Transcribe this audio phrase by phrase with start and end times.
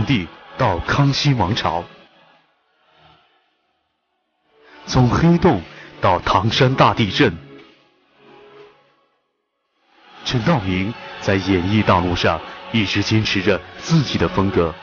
[0.00, 0.26] 从末代皇帝
[0.56, 1.84] 到康熙王朝，
[4.86, 5.60] 从黑洞
[6.00, 7.36] 到唐山大地震，
[10.24, 12.40] 陈道明在演艺道路上
[12.72, 14.74] 一直坚持着自己的风格，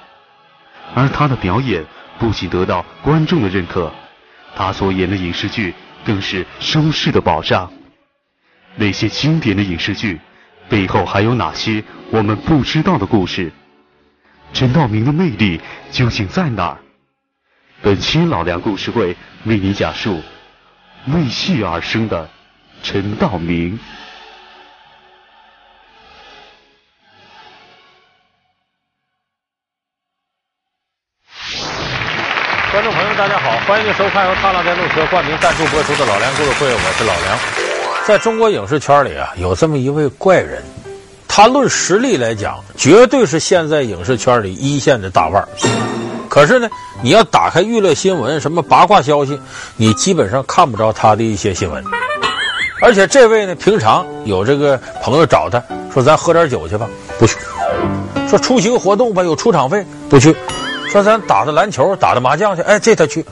[0.95, 1.83] 而他的表演
[2.19, 3.91] 不仅得到观众的认可，
[4.55, 5.73] 他所演的影视剧
[6.05, 7.71] 更是收视的保障。
[8.75, 10.19] 那些经典的影视剧
[10.69, 13.51] 背后还有哪些我们不知道的故事？
[14.53, 15.61] 陈道明的魅力
[15.91, 16.77] 究竟在哪儿？
[17.81, 19.15] 本期老梁故事会
[19.45, 20.21] 为你讲述
[21.13, 22.27] 为戏而生的
[22.81, 23.79] 陈道明。
[32.71, 37.39] 观众朋友，大家好，欢迎收看由踏浪电动车冠名赞助播出的老梁故事会，我是老梁。
[38.07, 40.63] 在中国影视圈里啊，有这么一位怪人。
[41.37, 45.47] 他论实力来讲，绝对是现在影视圈里一线的大腕儿。
[46.27, 46.67] 可是呢，
[47.03, 49.39] 你要打开娱乐新闻，什么八卦消息，
[49.75, 51.83] 你基本上看不着他的一些新闻。
[52.81, 55.61] 而且这位呢，平常有这个朋友找他
[55.93, 57.37] 说：“咱喝点酒去吧。”不去。
[58.27, 60.35] 说出席个活动吧，有出场费，不去。
[60.89, 63.23] 说咱打打篮球，打打麻将去，哎，这他去。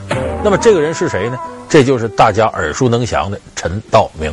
[0.44, 1.40] 那么这个人是谁呢？
[1.68, 4.32] 这就是大家耳熟能详的陈道明。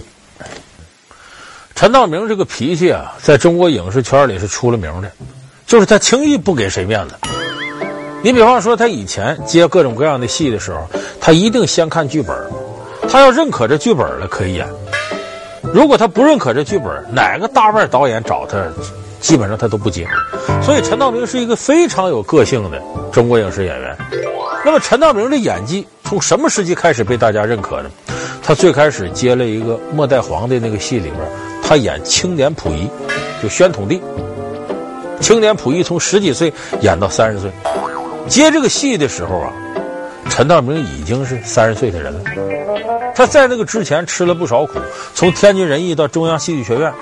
[1.83, 5.11] 陈道明这个脾气啊，在中国影视圈里是出了名的，
[5.67, 7.17] 就是他轻易不给谁面子。
[8.23, 10.89] 你比方说，他以前接各种各样的戏的时候，
[11.21, 12.37] 他一定先看剧本，
[13.09, 14.65] 他要认可这剧本了可以演。
[15.75, 18.65] 如果他不认可这剧本，哪个大腕导演找他，
[19.21, 20.07] 基本上他都不接。
[20.63, 23.97] 所以，陈道明是一个非常有个性的中国影视演员。
[24.65, 27.91] 那么，陈道明的演技从什么时期开始被大家认可呢？
[28.41, 31.52] 他最开始接了一个末代皇帝那个戏里边。
[31.63, 32.89] 他演青年溥仪，
[33.43, 34.03] 就宣统帝。
[35.21, 37.51] 青年溥仪从十几岁演到三十岁，
[38.29, 39.53] 接这个戏的时候啊，
[40.29, 42.21] 陈道明已经是三十岁的人了。
[43.15, 44.81] 他在那个之前吃了不少苦，
[45.15, 46.93] 从天津人艺到中央戏剧学院，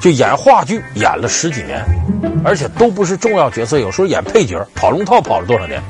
[0.00, 1.82] 就演话剧演了十几年，
[2.44, 5.82] 而且都不是重要角色，有时候演配角，跑龙套跑了多少年。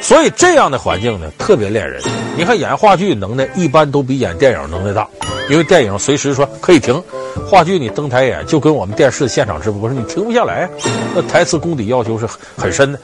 [0.00, 2.02] 所以这样的环境呢，特别练人。
[2.36, 5.06] 你看演话剧能耐，一般都比演电影能耐大，
[5.50, 7.02] 因为电影随时说可以停。
[7.44, 10.68] 话剧你登台演就跟我们电视现场直播，说你停不下来，
[11.14, 12.26] 那台词功底要求是
[12.56, 12.98] 很深的。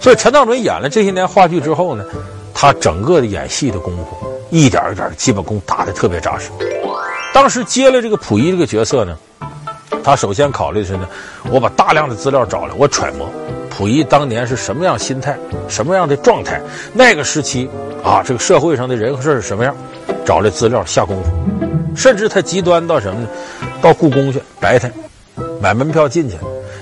[0.00, 2.04] 所以陈道明演了这些年话剧之后呢，
[2.54, 4.04] 他整个的演戏的功夫
[4.50, 6.50] 一点一点基本功打得特别扎实。
[7.32, 9.16] 当时接了这个溥仪这个角色呢，
[10.02, 11.08] 他首先考虑的是呢，
[11.50, 13.28] 我把大量的资料找来，我揣摩
[13.70, 15.36] 溥仪当年是什么样心态，
[15.68, 16.60] 什么样的状态，
[16.92, 17.68] 那个时期
[18.02, 19.74] 啊，这个社会上的人和事是什么样，
[20.24, 21.30] 找来资料下功夫。
[21.96, 23.28] 甚至他极端到什么呢？
[23.80, 24.92] 到故宫去，白天
[25.60, 26.36] 买门票进去，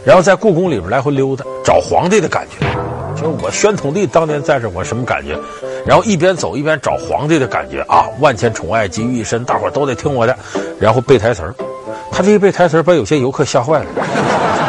[0.04, 2.66] 然后在故宫里边来回溜达，找皇帝的感觉。
[3.14, 5.38] 就是我宣统帝当年在这，我什么感觉？
[5.86, 8.04] 然后一边走一边找皇帝的感觉啊！
[8.20, 10.36] 万千宠爱集于一身，大伙都得听我的。
[10.78, 11.54] 然后背台词儿，
[12.12, 13.86] 他这一背台词儿把有些游客吓坏了。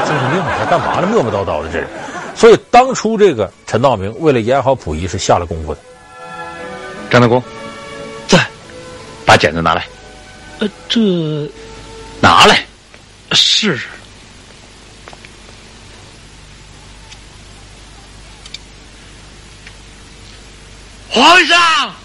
[0.08, 1.08] 这是命他干嘛呢？
[1.08, 1.88] 磨磨叨叨的这是。
[2.36, 5.80] 所以当初这个陈道明为了演好溥仪是下了功夫的。
[7.10, 7.44] 张大公，
[8.28, 8.40] 在，
[9.26, 9.86] 把剪子拿来。
[10.60, 11.50] 呃，这
[12.20, 12.66] 拿来，
[13.32, 13.80] 是
[21.10, 21.96] 皇上，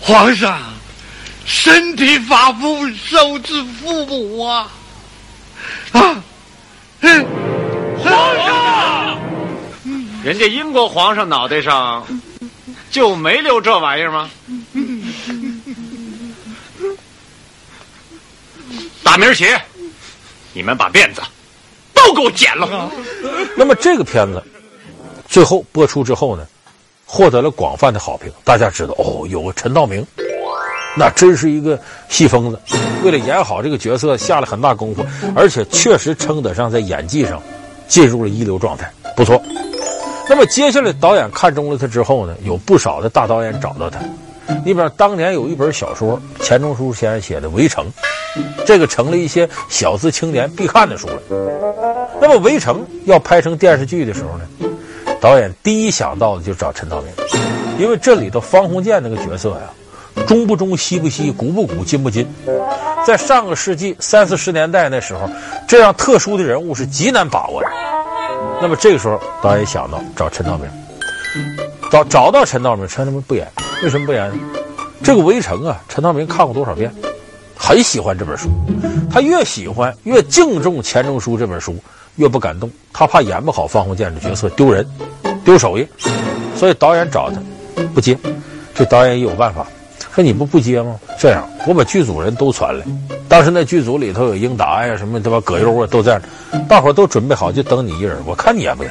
[0.00, 0.60] 皇上，
[1.44, 4.70] 身体发肤受之父母啊！
[5.92, 6.22] 啊，
[7.98, 9.18] 皇上，
[10.22, 12.06] 人家英国皇上脑袋上
[12.90, 14.30] 就没留这玩意儿吗？
[19.14, 19.46] 大明儿起，
[20.52, 21.22] 你们把辫子
[21.94, 22.90] 都给我剪了。
[23.56, 24.42] 那么这个片子
[25.28, 26.44] 最后播出之后呢，
[27.06, 28.28] 获得了广泛的好评。
[28.42, 30.04] 大家知道哦，有个陈道明，
[30.98, 32.58] 那真是一个戏疯子，
[33.04, 35.06] 为了演好这个角色下了很大功夫，
[35.36, 37.40] 而且确实称得上在演技上
[37.86, 39.40] 进入了一流状态，不错。
[40.28, 44.00] 那么接下来导演看中了他之后呢，有不少的大导演找到他。
[44.64, 47.86] 你比方当年有一本小说，钱钟书先生写的《围城》，
[48.66, 51.20] 这个成了一些小资青年必看的书了。
[52.20, 54.76] 那么《围城》要拍成电视剧的时候呢，
[55.20, 57.10] 导演第一想到的就找陈道明，
[57.78, 62.26] 因为这里头方鸿渐那个角色呀，忠不忠、西不西、古不古、今不今，
[63.06, 65.28] 在上个世纪三四十年代那时候，
[65.66, 67.68] 这样特殊的人物是极难把握的。
[68.60, 70.68] 那么这个时候，导演想到找陈道明，
[71.90, 73.46] 找找到陈道明，陈道明不演。
[73.84, 74.36] 为什么不演呢？
[75.02, 76.90] 这个《围城》啊，陈道明看过多少遍，
[77.54, 78.48] 很喜欢这本书。
[79.12, 81.76] 他越喜欢，越敬重钱钟书这本书，
[82.16, 84.88] 越不敢动，他怕演不好方鸿渐这角色丢人、
[85.44, 85.86] 丢手艺，
[86.56, 87.36] 所以导演找他
[87.94, 88.16] 不接。
[88.74, 89.66] 这导演也有办法，
[90.14, 90.98] 说你不不接吗？
[91.18, 92.86] 这样，我把剧组人都传来。
[93.28, 95.38] 当时那剧组里头有英达呀、什么对吧？
[95.44, 96.18] 葛优啊都在，
[96.66, 98.16] 大伙都准备好，就等你一人。
[98.24, 98.90] 我看你演不演？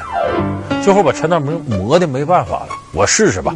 [0.84, 3.56] 最后把陈道明磨的没办法了，我试试吧。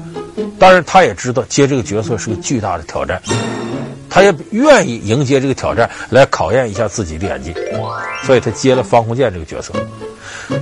[0.59, 3.21] 当然，他也知道接这个角色是个巨大的挑战，
[4.09, 7.53] 他也愿意迎接这个挑战，来考验一下自己的演技，
[8.23, 9.73] 所以他接了方鸿渐这个角色。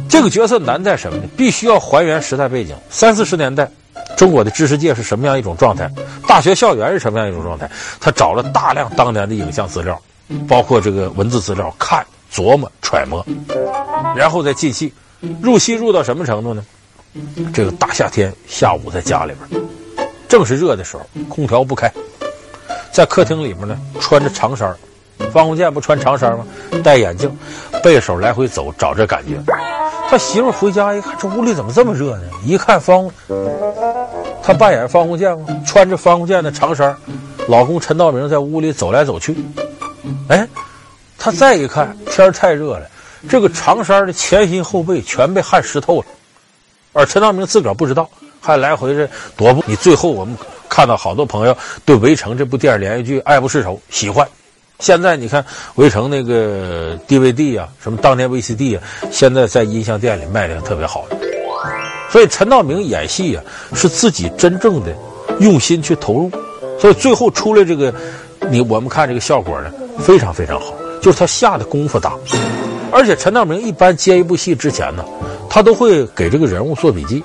[0.10, 1.24] 这个角色难在什么呢？
[1.38, 3.70] 必须要还原时代背景，三四十年代
[4.18, 5.90] 中国的知识界是什么样一种状态，
[6.28, 7.70] 大学校园是什么样一种状态。
[8.00, 10.02] 他找了大量当年的影像资料，
[10.48, 13.26] 包括这个文字资料，看、琢磨、揣摩，
[14.16, 14.92] 然后再进戏。
[15.42, 16.66] 入戏入到什么程度呢？
[17.54, 19.65] 这个大夏天下午在家里边。
[20.28, 21.92] 正是热的时候，空调不开，
[22.92, 24.76] 在客厅里面呢，穿着长衫
[25.32, 26.46] 方鸿渐不穿长衫吗？
[26.84, 27.32] 戴眼镜，
[27.84, 29.42] 背手来回走，找这感觉。
[30.10, 32.24] 他媳妇回家一看，这屋里怎么这么热呢？
[32.46, 33.10] 一看方，
[34.44, 35.48] 他扮演方鸿渐吗？
[35.66, 36.96] 穿着方鸿渐的长衫，
[37.48, 39.36] 老公陈道明在屋里走来走去。
[40.28, 40.48] 哎，
[41.18, 42.88] 他再一看，天太热了，
[43.30, 46.06] 这个长衫的前心后背全被汗湿透了，
[46.94, 48.10] 而陈道明自个儿不知道。
[48.46, 50.38] 还来回这踱步，你最后我们
[50.70, 54.28] 看到好多朋友对《围城》这部电影连续剧爱不释手，喜欢。
[54.78, 55.42] 现在你看
[55.76, 61.08] 《围城》那个 DVD 啊，什么当年 VCD 啊，现在在音像店里卖的特别好。
[62.12, 63.44] 所以陈道明演戏啊，
[63.74, 64.96] 是自己真正的
[65.40, 66.32] 用心去投入，
[66.80, 67.92] 所以最后出来这个，
[68.52, 70.72] 你我们看这个效果呢，非常非常好，
[71.02, 72.14] 就是他下的功夫大。
[72.92, 75.04] 而且陈道明一般接一部戏之前呢，
[75.50, 77.24] 他都会给这个人物做笔记。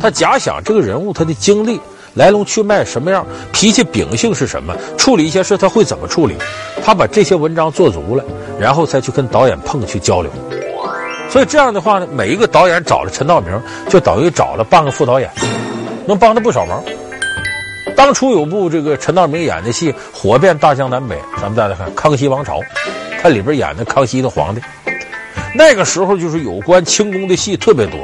[0.00, 1.78] 他假想这个人物他的经历、
[2.14, 6.34] 来龙去脉什么样，脾气秉性是什么，处理一些事他会怎么处理，
[6.82, 8.24] 他把这些文章做足了，
[8.58, 10.30] 然后再去跟导演碰去交流。
[11.28, 13.52] 所以这样的话呢，每一个导演找了陈道明，
[13.88, 15.30] 就等于找了半个副导演，
[16.06, 16.82] 能帮他不少忙。
[17.94, 22.58] 当初有部这个陈道明演的戏火遍大江南北，咱们大家看《康熙王朝》，
[23.22, 24.60] 他里边演的康熙的皇帝，
[25.54, 27.98] 那个时候就是有关清宫的戏特别多。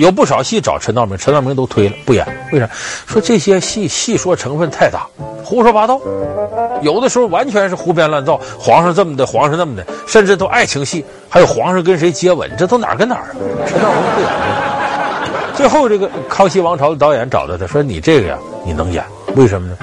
[0.00, 2.26] 有不少戏找陈道明，陈道明都推了不演。
[2.52, 2.66] 为啥？
[3.06, 5.06] 说这些戏戏说成分太大，
[5.44, 6.00] 胡说八道，
[6.80, 8.40] 有的时候完全是胡编乱造。
[8.58, 13.36] 皇上这么的，皇上那么的，甚至都爱情戏，还有皇上跟谁接吻，这都哪儿跟哪儿啊？
[13.66, 15.52] 陈道明不演了。
[15.54, 19.04] 最后这个《康熙王朝》的导演找到他说：“你这个呀，你能演？
[19.36, 19.76] 为什么呢？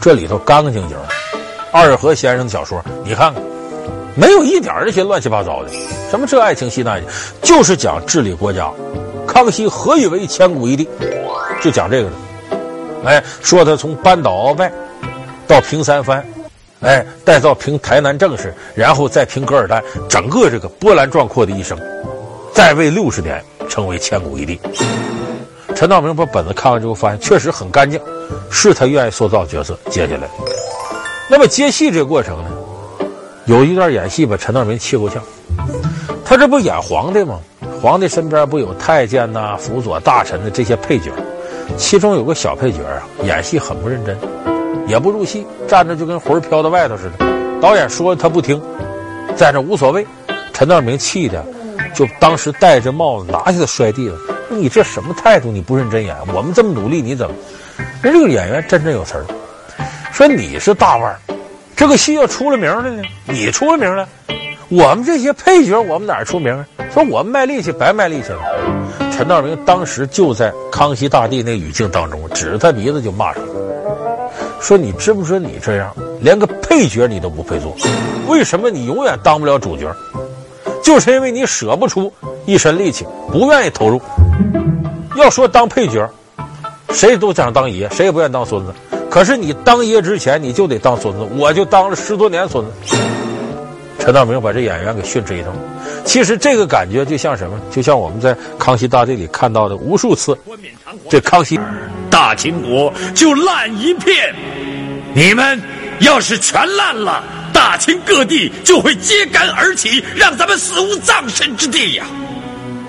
[0.00, 1.04] 这里头干干净净的，
[1.70, 3.42] 二河先生的小说，你看看。”
[4.16, 5.70] 没有一点这些乱七八糟的，
[6.10, 6.98] 什么这爱情戏那，
[7.42, 8.70] 就是讲治理国家。
[9.26, 10.88] 康熙何以为千古一帝？
[11.62, 12.16] 就讲这个的。
[13.04, 14.72] 哎，说他从扳倒鳌拜
[15.46, 16.24] 到平三藩，
[16.80, 21.78] 哎，再到平台南政事，然后再平噶尔丹，整个这个波澜壮阔的一生，
[22.54, 24.58] 在位六十年，成为千古一帝。
[25.74, 28.00] 陈道明把本子看完之后，发现确实很干净，
[28.50, 30.26] 是他愿意塑造角色接下来。
[31.28, 32.50] 那么接戏这个过程呢？
[33.46, 35.22] 有一段演戏把陈道明气够呛，
[36.24, 37.38] 他这不演皇帝吗？
[37.80, 41.12] 皇帝身边不有太监呐、辅佐大臣的这些配角，
[41.76, 44.18] 其中有个小配角啊，演戏很不认真，
[44.88, 47.26] 也不入戏，站着就跟魂飘到外头似的。
[47.60, 48.60] 导演说他不听，
[49.36, 50.04] 在这无所谓。
[50.52, 51.44] 陈道明气的，
[51.94, 54.18] 就当时戴着帽子拿起来摔地了。
[54.48, 55.52] 你这什么态度？
[55.52, 57.34] 你不认真演，我们这么努力，你怎么？
[58.02, 59.24] 人这个演员振振有词儿，
[60.12, 61.20] 说你是大腕儿。
[61.76, 64.08] 这个戏要出了名了呢，你出了名了，
[64.70, 66.66] 我们这些配角，我们哪出名啊？
[66.92, 68.40] 说我们卖力气，白卖力气了。
[69.12, 77.76] 陈道明当时就在康熙大帝那语境当中，指着他鼻子就骂上了，说你知不知你这样，连个配角你都不配做？
[78.26, 79.94] 为什么你永远当不了主角？
[80.82, 82.10] 就是因为你舍不出
[82.46, 84.00] 一身力气，不愿意投入。
[85.16, 86.08] 要说当配角，
[86.90, 88.74] 谁都想当爷，谁也不愿意当孙子。
[89.16, 92.70] 可是你当爷之前，你就得当孙子，我就当了十多年孙子。
[93.98, 95.54] 陈道明把这演员给训斥一通。
[96.04, 97.58] 其实这个感觉就像什么？
[97.70, 100.36] 就像我们在《康熙大帝》里看到的无数次，
[101.08, 101.58] 这康熙
[102.10, 104.34] 大清国就烂一片。
[105.14, 105.58] 你们
[106.00, 112.04] 要是全烂了，大清各地就会揭竿而起，让咱们死无葬身之地呀！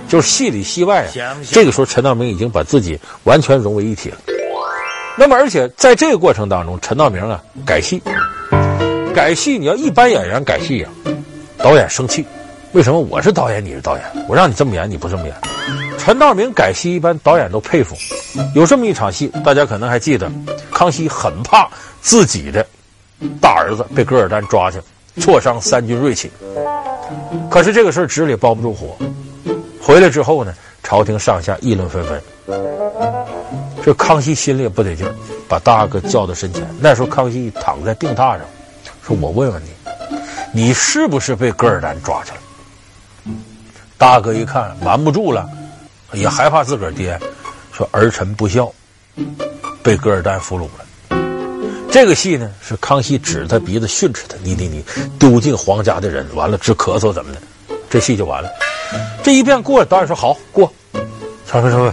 [0.09, 1.37] 就是戏里戏外啊。
[1.49, 4.17] 这个时候，陈道明已经把自己完全融为一体了。
[5.19, 8.01] 那么，而且在这个过程当中，陈道明啊改戏，
[9.15, 10.89] 改戏，你要一般演员改戏呀、
[11.57, 12.23] 导演生气，
[12.73, 15.35] 为什么我是导演，你是导演，我让你这么演，你不这么演？
[15.97, 17.95] 陈道明改戏，一般导演都佩服。
[18.53, 20.31] 有这么一场戏，大家可能还记得，
[20.71, 21.67] 康熙很怕
[21.99, 22.63] 自己的
[23.41, 24.79] 大儿子被噶尔丹抓去，
[25.19, 26.31] 挫伤三军锐气。
[27.49, 28.95] 可是这个事儿纸里包不住火，
[29.81, 32.76] 回来之后呢，朝廷上下议论纷纷。
[33.87, 35.15] 这康熙心里也不得劲儿，
[35.47, 36.67] 把大阿哥叫到身前。
[36.77, 38.41] 那时候康熙躺在病榻上，
[39.01, 39.69] 说：“我问问你，
[40.51, 43.33] 你是不是被噶尔丹抓去了？”
[43.97, 45.49] 大哥一看瞒不住了，
[46.11, 47.17] 也害怕自个儿爹，
[47.71, 48.69] 说：“儿臣不孝，
[49.81, 51.17] 被噶尔丹俘虏了。”
[51.89, 54.83] 这个戏呢，是康熙指着他鼻子训斥他：“你你你，
[55.17, 57.41] 丢尽皇家的人，完了直咳嗽怎么的？”
[57.89, 58.49] 这戏就完了。
[59.23, 60.69] 这一遍过了，导演说：“好过。”
[61.49, 61.91] 稍微稍微，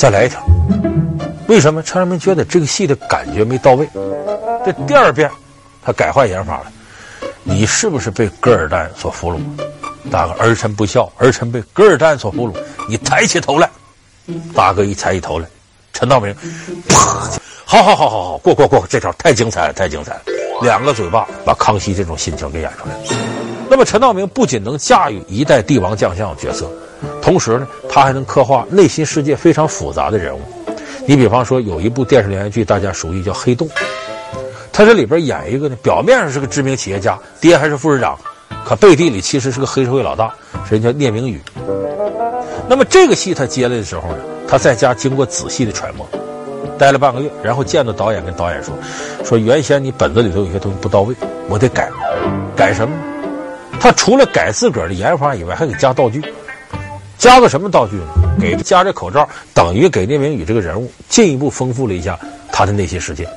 [0.00, 0.42] 再来一条。
[1.46, 1.82] 为什么？
[1.82, 3.86] 陈道明觉得这个戏的感觉没到位。
[4.64, 5.30] 这第二遍，
[5.82, 6.72] 他改换演法了。
[7.42, 9.38] 你是不是被噶尔丹所俘虏？
[10.10, 12.56] 大哥，儿臣不孝，儿臣被噶尔丹所俘虏。
[12.88, 13.68] 你抬起头来。
[14.54, 15.46] 大哥一抬起头来，
[15.92, 16.34] 陈道明，
[16.88, 16.96] 啪！
[17.66, 20.22] 好好好好好，过过过，这条太精彩了，太精彩了！
[20.62, 23.00] 两个嘴巴把康熙这种心情给演出来了。
[23.68, 26.70] 那么陈道明不仅能驾驭一代帝王将相角色，
[27.20, 30.40] 同时呢，他还能刻画内心世界非常复杂的人物。
[31.06, 33.68] 你比方说，有一部电视连续剧大家熟悉，叫《黑洞》，
[34.72, 38.18] 他这里边演一个呢，表面上是个知名企业家，爹还是副市长，
[38.64, 40.32] 可背地里其实是个黑社会老大，
[40.70, 41.40] 人叫聂明宇。
[42.68, 46.08] 那么这个戏他接来的时候呢，他在家经过仔细的揣摩。
[46.78, 48.74] 待了半个月，然后见到导演，跟导演说
[49.22, 51.14] ：“说原先你本子里头有些东西不到位，
[51.46, 51.90] 我得改。
[52.56, 52.94] 改什么？
[53.78, 56.22] 他除了改自个儿的演法以外，还给加道具。
[57.20, 58.06] 加个什么道具呢？
[58.40, 62.18] 给加这口罩，等于给聂明宇这个人物进一步丰富了一下
[62.50, 63.28] 他的内心世界。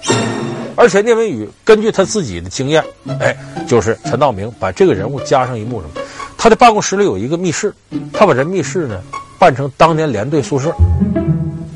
[0.78, 2.82] 而且聂明宇根据他自己的经验，
[3.20, 3.36] 哎，
[3.68, 6.02] 就是陈道明把这个人物加上一幕什么？
[6.38, 7.74] 他的办公室里有一个密室，
[8.14, 9.02] 他把这密室呢
[9.38, 10.74] 扮成当年连队宿舍。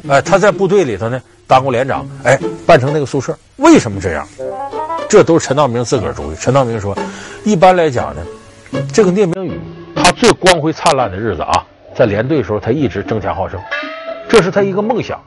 [0.07, 4.27] 哎，他在部队里头呢。”当过连长，哎，扮成那个宿舍，为什么这样？
[5.07, 6.35] 这都是陈道明自个儿主意。
[6.41, 6.93] 陈道明说，
[7.45, 8.21] 一般来讲呢，
[8.91, 9.57] 这个聂明宇
[9.95, 11.63] 他最光辉灿烂的日子啊，
[11.97, 13.59] 在连队的时候，他一直争强好胜，
[14.29, 15.19] 这是他一个梦想，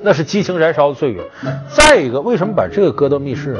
[0.00, 1.20] 那是激情燃烧的岁月。
[1.68, 3.58] 再一个，为什么把这个搁到密室呢？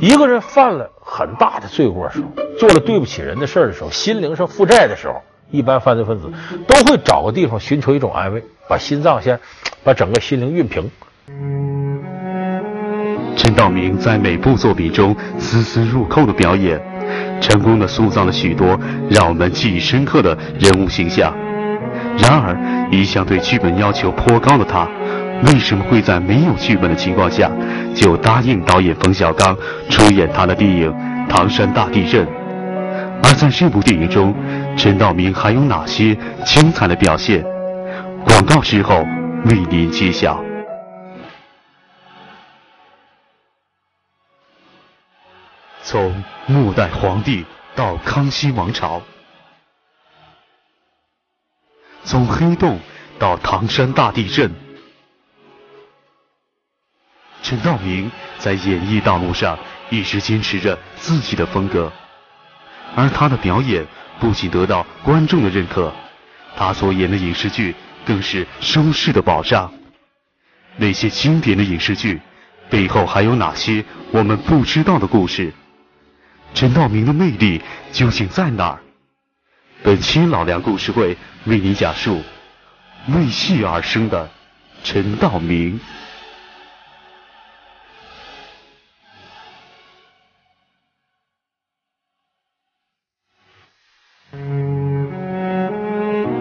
[0.00, 2.26] 一个人犯了很大的罪过的时候，
[2.58, 6.32] 做了对不起人的事儿的时候，心灵上负债的时候，一般犯罪分子
[6.66, 9.38] 都会找个地方寻求一种安慰，把心脏先，
[9.84, 10.90] 把整个心灵熨平。
[13.36, 16.80] 陈道明在每部作品中丝丝入扣的表演，
[17.42, 18.80] 成功的塑造了许多
[19.10, 21.34] 让我们记忆深刻的人物形象。
[22.18, 24.88] 然而，一向对剧本要求颇高的他，
[25.46, 27.50] 为什么会在没有剧本的情况下
[27.94, 29.56] 就答应导演冯小刚
[29.88, 30.92] 出演他的电影
[31.28, 32.26] 《唐山大地震》？
[33.22, 34.34] 而在这部电影中，
[34.76, 37.44] 陈道明还有哪些精彩的表现？
[38.24, 39.04] 广告之后
[39.46, 40.42] 为您揭晓。
[45.82, 49.00] 从末代皇帝到康熙王朝，
[52.10, 52.80] 从黑洞
[53.20, 54.52] 到唐山大地震，
[57.40, 59.56] 陈道明在演艺道路上
[59.90, 61.92] 一直坚持着自己的风格，
[62.96, 63.86] 而他的表演
[64.18, 65.92] 不仅得到观众的认可，
[66.56, 69.72] 他所演的影视剧更是收视的保障。
[70.78, 72.20] 那些经典的影视剧
[72.68, 75.52] 背后还有哪些我们不知道的故事？
[76.54, 77.62] 陈道明的魅力
[77.92, 78.80] 究竟在哪儿？
[79.82, 82.20] 本期老梁故事会为你讲述
[83.08, 84.28] 为戏而生的
[84.84, 85.80] 陈道明。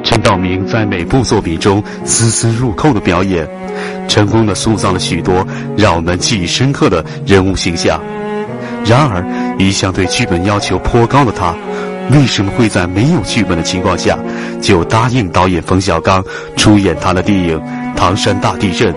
[0.03, 3.47] 陈道明在每部作品中丝丝入扣的表演，
[4.09, 8.01] 成功的塑造了许多让我们记忆深刻的人物形象。
[8.85, 9.23] 然而，
[9.57, 11.55] 一向对剧本要求颇高的他，
[12.11, 14.17] 为什么会在没有剧本的情况下
[14.61, 16.23] 就答应导演冯小刚
[16.57, 17.59] 出演他的电影
[17.95, 18.93] 《唐山大地震》？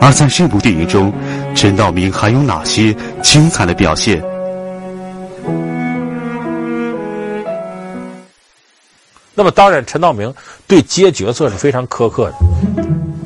[0.00, 1.12] 而在这部电影中，
[1.54, 4.22] 陈道明还有哪些精彩的表现？
[9.34, 10.32] 那么，当然，陈道明
[10.66, 12.34] 对接角色是非常苛刻的。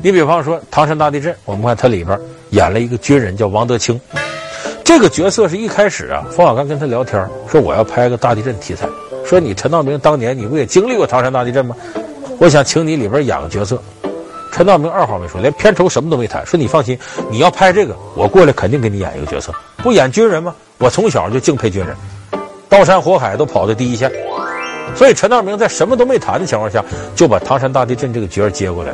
[0.01, 2.17] 你比方说《唐山大地震》，我们看他里边
[2.51, 3.99] 演了一个军人叫王德清。
[4.85, 8.87] 这个角色是一开始啊，冯小刚跟他聊天，说我要拍个大地震题材，
[9.25, 11.75] 说你陈道明当年你不也经历过唐山大地震吗？
[12.37, 13.81] 我想请你里边演个角色。
[14.51, 16.97] 陈道明二话没说，连片酬什么都没谈，说你放心，
[17.31, 19.51] 你要拍这个，我过来肯定给你演一个角色。
[19.77, 20.55] 不演军人吗？
[20.77, 21.95] 我从小就敬佩军人，
[22.69, 24.09] 刀山火海都跑在第一线，
[24.95, 28.93] 所以陈道明在什么都没谈的情况下，就把唐山大地震这个角儿接过来。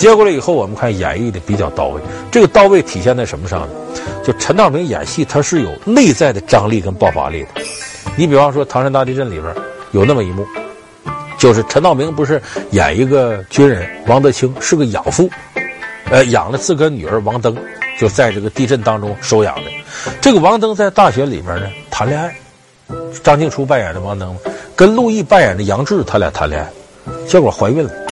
[0.00, 2.00] 接过来以后，我们看演绎的比较到位。
[2.32, 3.68] 这个到位体现在什么上呢？
[4.24, 7.48] 就陈道明演戏，他是有内在的张力跟爆发力的。
[8.16, 9.54] 你比方说《唐山大地震》里边
[9.90, 10.42] 有那么一幕，
[11.36, 12.40] 就是陈道明不是
[12.70, 15.28] 演一个军人王德清是个养父，
[16.10, 17.54] 呃，养了自个女儿王登，
[17.98, 19.70] 就在这个地震当中收养的。
[20.18, 22.34] 这个王登在大学里边呢谈恋爱，
[23.22, 24.34] 张静初扮演的王登
[24.74, 26.70] 跟陆毅扮演的杨志他俩谈恋爱，
[27.28, 27.92] 结果怀孕了。